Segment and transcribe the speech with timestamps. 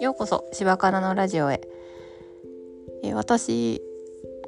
[0.00, 1.60] ようこそ柴かなのラジオへ、
[3.02, 3.82] えー、私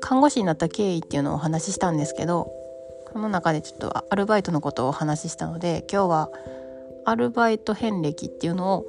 [0.00, 2.50] 看護師になった経緯っていうのをお話ししたんですけど
[3.12, 6.30] その中でちょっとアルバイトのことをお話ししたので今日は
[7.04, 8.86] アルバイト遍歴っていうのを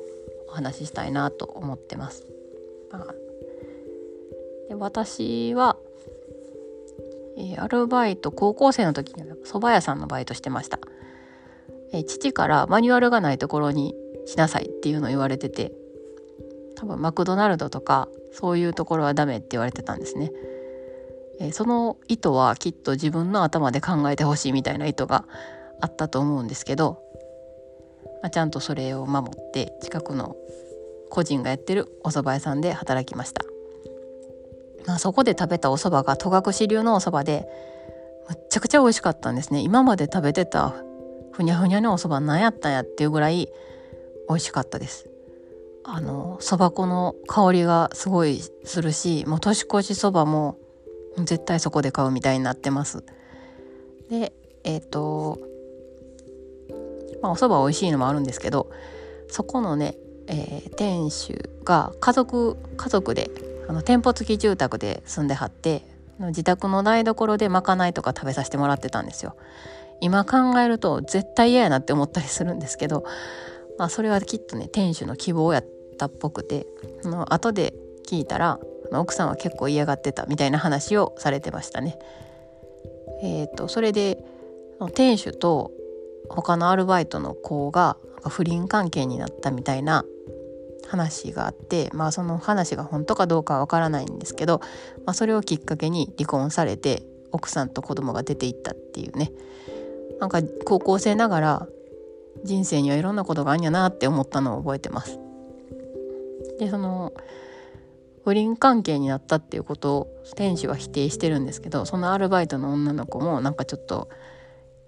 [0.50, 2.26] お話ししたいなと思ってます。
[2.92, 3.16] まあ、
[4.70, 5.78] で私は、
[7.38, 10.80] えー、アルバイト高校生の時に蕎麦屋さんのバイトしてました。
[11.94, 13.96] え、父からマニュアルがないところに
[14.26, 15.72] しなさいっていうのを言われてて
[16.76, 20.32] 多分マクドナルドとかそういうところはダメって言われてたんですね。
[21.40, 25.26] え、その意図はきっと自分の頭で考えてほしいみたいな意図が
[25.82, 27.00] あったと思うんですけど、
[28.22, 30.36] まあ、ちゃんとそれを守って近くの
[31.10, 33.44] 個人がやってるお蕎麦屋さんで働きました。
[34.86, 37.48] まあ、そこで食べたお蕎麦が戸隠流のお蕎麦で
[38.30, 40.76] むっちゃくちゃ美味しかったんですね今まで食べてた
[41.38, 43.48] ふにゃふにゃのお蕎麦何やったんやっていうぐらい
[44.28, 45.08] 美味しかったです。
[45.84, 50.58] あのそば粉の香りがすごいするしもう年越しそばも
[51.16, 53.04] 絶対そこで買うみたいになってます。
[54.10, 55.38] でえっ、ー、と
[57.22, 58.72] まあお蕎麦美味しいのもあるんですけど
[59.30, 63.30] そこのね、えー、店主が家族家族で
[63.70, 65.84] あの店舗付き住宅で住んではって
[66.20, 69.36] 自宅の台所でまかないとか食べさせてもらってたんですよ。
[70.02, 73.04] 今考えると絶対嫌やなって思ったりするんですけど、
[73.78, 75.66] まあ、それはきっとね店主の希望やっ
[75.98, 76.68] たっぽくて
[77.04, 77.74] あの後で
[78.08, 78.60] 聞いたら
[78.92, 82.00] 奥さんは結構嫌がってたみたいな話をされてましたね。
[83.22, 84.24] えーと、それで
[84.94, 85.72] 店主と
[86.30, 87.98] 他のアルバイトの子が
[88.30, 90.06] 不倫関係になったみたいな
[90.88, 94.62] 話があってまあその話が本当かどうかはわからないんですけど、
[95.06, 99.32] まあ、それをきっかけに離婚されて奥さんと子供が出ていったっていうね
[100.20, 101.68] なんか高校生ながら
[102.44, 105.20] 人生にはいろんなことがあんやなって思ったのを覚えてます。
[106.60, 107.14] でその
[108.24, 114.10] 不倫関係になったっていうことを店主は否定してるんですけどそのアルバイトの女の子もなんかちょっと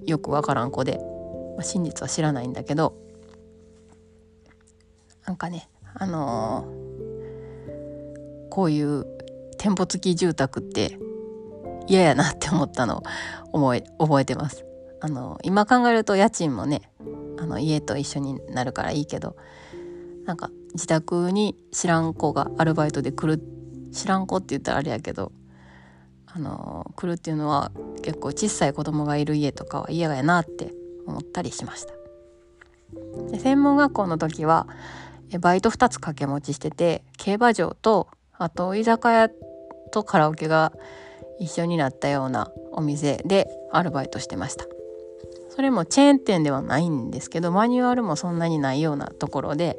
[0.06, 1.00] よくわからん子で、
[1.56, 2.98] まあ、真実は知らないんだけど
[5.26, 9.06] なんかねあのー、こういう
[9.58, 10.98] 店舗付き住宅って
[11.88, 13.04] 嫌やなって思ったのを
[13.52, 14.69] 思い覚えてます。
[15.02, 16.92] あの今考えると家賃もね
[17.40, 19.36] あの家と一緒になるからいいけど
[20.26, 23.42] なんか自宅に知らん子がアルバイトで来る
[23.92, 25.32] 知らん子って言ったらあれやけど
[26.28, 27.72] あの来るっていうのは
[28.04, 30.72] 結構小さい子供がいる家とかは嫌やなって
[31.08, 31.94] 思ったりしました。
[33.32, 34.68] で専門学校の時は
[35.40, 39.30] バイト2つ掛け持ちしてて競馬場とあと居酒屋
[39.92, 40.74] とカラオケが
[41.40, 44.66] 一緒になったようなお店でアルバイトしてました。
[45.60, 49.78] それもチェーン店ではないんですけどマニュアルもそんなにないようなところで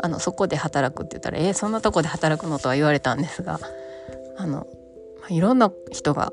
[0.00, 3.60] あのそこで働くって言ったら「えー、そんなとこで働くの?」とは言われたんですが
[4.38, 4.66] あの
[5.20, 6.32] まいろんな人が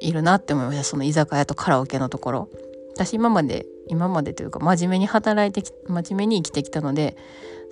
[0.00, 2.48] いるなって思いましたその居酒屋とカラオケのところ。
[2.94, 7.14] 私今まで今までというか真面目に働いてき真面目に生きてきたので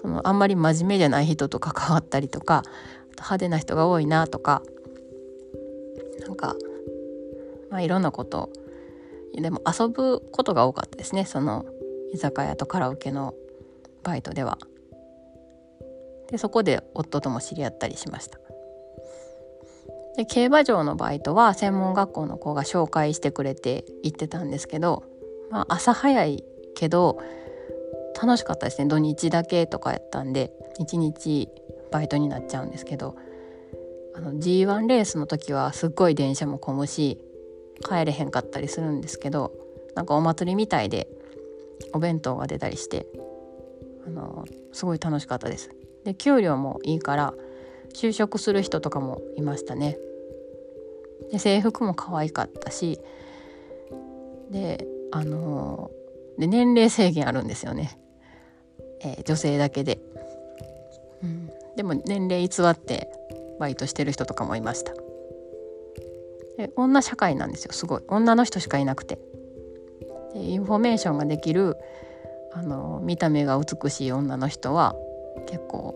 [0.02, 2.62] そのあんまり真面目じゃない人と関わったりとか
[3.12, 4.60] 派手な人が多いなとか
[6.20, 6.54] なんか、
[7.70, 8.50] まあ、いろんなこと
[9.42, 11.24] でも遊ぶことが多かったですね。
[11.24, 11.64] その
[12.12, 13.34] 居酒屋とカラオケの
[14.02, 14.58] バイトでは。
[16.30, 18.38] でそこで夫とも知り合ったりしました。
[20.16, 25.04] で競馬場のバイトは専門学校の子が紹介してくれて行ってたんですけど、
[25.50, 26.42] まあ、朝早い
[26.74, 27.20] けど
[28.20, 28.88] 楽しかったですね。
[28.88, 31.50] 土日だけとかやったんで1日
[31.92, 33.16] バイトになっちゃうんですけど
[34.14, 37.20] あの G1 レースの時はすっごい電車も混むし
[37.84, 39.52] 帰れへんかったりするんですけど
[39.94, 41.08] なんかお祭りみたいで
[41.92, 43.06] お弁当が出たりして
[44.06, 45.70] あのすごい楽しかったです。
[46.04, 47.34] で給料もいいから
[47.94, 49.98] 就職する人とかもいましたね。
[51.32, 53.00] で制服も可愛かったし
[54.50, 55.90] であの
[56.38, 57.98] で年齢制限あるんですよね、
[59.00, 59.98] えー、女性だけで、
[61.22, 63.08] うん、でも年齢偽って
[63.58, 64.92] バイトしてる人とかもいました
[66.56, 68.02] で女社会なんですよすごい。
[68.08, 69.18] 女の人しかいなくて。
[70.32, 71.76] でインフォメーションができる
[72.52, 74.94] あの見た目が美しい女の人は
[75.46, 75.94] 結構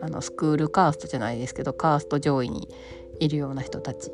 [0.00, 2.68] あのスクールカーストじゃないですけどカースト上位に
[3.20, 4.12] いるような人たち。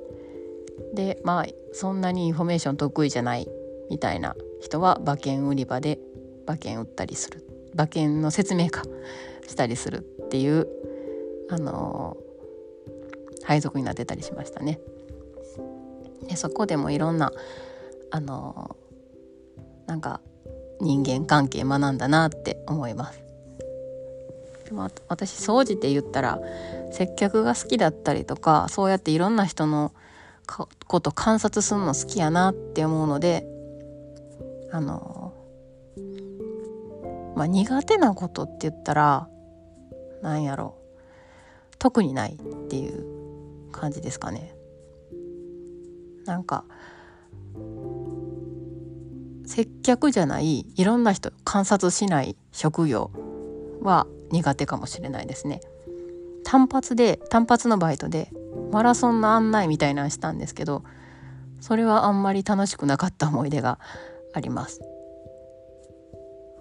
[0.93, 3.49] でまあそんなにインフォメーション得意じゃない
[3.91, 5.99] みたいな人は馬券売り場で
[6.47, 7.45] 馬券売ったりする。
[7.75, 8.83] 馬券の説明か
[9.49, 10.69] したりするっていう
[11.49, 12.17] あの
[13.43, 14.81] 配属になってたりしましたね。
[16.29, 17.33] でそこでもいろんな
[18.11, 18.77] あの
[19.87, 20.21] なんか
[20.81, 23.25] 人間関係学んだなって思います。
[25.09, 26.41] 私掃除って言ったら
[26.91, 29.93] 接客が好きだったりとかそうやっていろんな人の
[30.47, 33.47] こと観察するの好きやなって思うので
[34.73, 35.33] あの
[37.37, 39.29] まあ苦手なことって言ったら
[40.23, 40.77] なんやろ
[41.79, 44.54] 特にないっていう感じですかね。
[46.27, 46.65] なんか
[49.47, 53.11] 接客じゃないいろんな人観察しない職業
[53.83, 55.61] は苦手かもしれないですね。
[56.45, 58.31] 単発で単発のバイトで
[58.71, 60.85] マラソンの案内みたいなのしたんですけど
[61.61, 63.79] それはあんまり楽しくなかった思い出が
[64.33, 64.81] あります。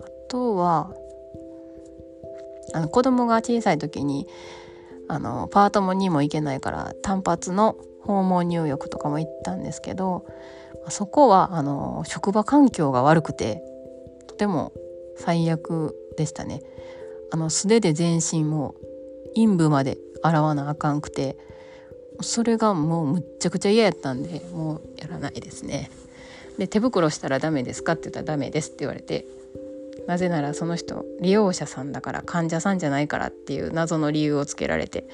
[0.02, 0.94] あとは
[2.74, 4.28] あの子供が小さい時に
[5.08, 10.26] あのパートもにも行けないから単発の訪問入浴とかも行ったんですけど
[10.90, 13.64] そこはあの職場環境が悪くて
[14.28, 14.74] とても
[15.16, 16.62] 最悪でしたね。
[17.32, 18.76] あの素手で全身も
[19.36, 21.38] 陰部まで洗わなあかんくて
[22.22, 25.90] それがもうむっちゃくちゃ嫌やったんでもうやらないですね。
[26.58, 29.26] で手袋したらダメですかって言ったらダメですって言われて
[30.08, 35.08] なぜならその人利用者さんだから患者さんじゃないからっていう謎の理由をつけられて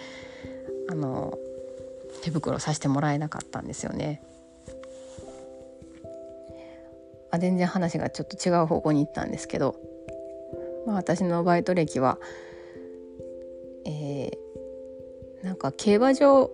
[0.90, 1.38] あの
[2.22, 4.22] 手袋させてもらえなかったんですよね。
[7.32, 9.76] あ全然話がちょっと違う方向に行ったんですけど、
[10.86, 12.18] まあ、私のバイト歴は、
[13.86, 16.50] えー、なんか競馬場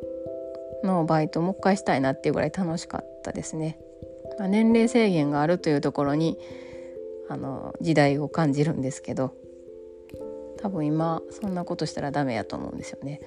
[0.84, 3.80] のバイトもう一回したいなっていうぐらい楽しかったですね。
[4.38, 6.38] まあ、年齢制限があるというところに
[7.30, 9.34] あの時代を感じるんですけど
[10.58, 13.22] 多分今そんなことしたらダメやと思うんですよね。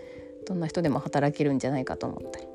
[0.49, 2.47] どんな人でも働けるんじゃないかと思ったり。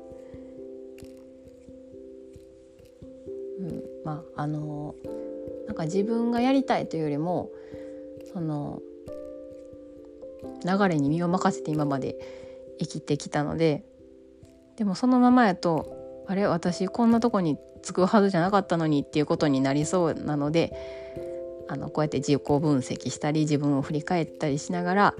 [3.60, 4.96] うん、まああの
[5.68, 7.50] なんか自分がやりたいというよりも
[8.32, 8.82] その
[10.64, 12.16] 流れに身を任せて今まで
[12.80, 13.84] 生きてきたので
[14.76, 20.72] でもそのままやとあれ私こんなとこに着くはずじゃなかったのにっていうことになりそうなので
[21.68, 25.14] あのこうやって自己分析したり自分を振り返ったりしながら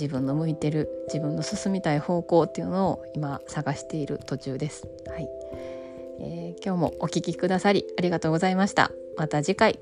[0.00, 4.88] 自分の向いてる自分の進みたい方向っていうのを今探している途中です。
[5.08, 5.28] はい
[6.20, 8.90] えー、今日もお聴きくださりありがとうございました。
[9.16, 9.78] また次回